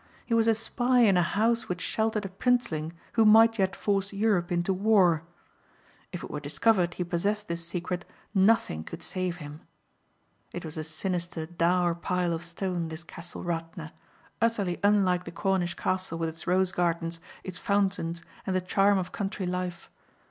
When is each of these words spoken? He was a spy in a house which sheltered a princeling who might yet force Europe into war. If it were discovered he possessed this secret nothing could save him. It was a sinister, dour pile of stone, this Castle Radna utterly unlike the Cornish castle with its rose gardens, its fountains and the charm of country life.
He 0.25 0.33
was 0.33 0.47
a 0.47 0.55
spy 0.55 1.01
in 1.01 1.15
a 1.15 1.21
house 1.21 1.69
which 1.69 1.79
sheltered 1.79 2.25
a 2.25 2.29
princeling 2.29 2.93
who 3.13 3.23
might 3.23 3.59
yet 3.59 3.75
force 3.75 4.11
Europe 4.11 4.51
into 4.51 4.73
war. 4.73 5.21
If 6.11 6.23
it 6.23 6.31
were 6.31 6.39
discovered 6.39 6.95
he 6.95 7.03
possessed 7.03 7.47
this 7.47 7.67
secret 7.67 8.03
nothing 8.33 8.83
could 8.83 9.03
save 9.03 9.37
him. 9.37 9.61
It 10.53 10.65
was 10.65 10.75
a 10.75 10.83
sinister, 10.83 11.45
dour 11.45 11.93
pile 11.93 12.33
of 12.33 12.43
stone, 12.43 12.87
this 12.87 13.03
Castle 13.03 13.43
Radna 13.43 13.93
utterly 14.41 14.79
unlike 14.83 15.25
the 15.25 15.31
Cornish 15.31 15.75
castle 15.75 16.17
with 16.17 16.29
its 16.29 16.47
rose 16.47 16.71
gardens, 16.71 17.19
its 17.43 17.59
fountains 17.59 18.23
and 18.47 18.55
the 18.55 18.59
charm 18.61 18.97
of 18.97 19.11
country 19.11 19.45
life. 19.45 19.87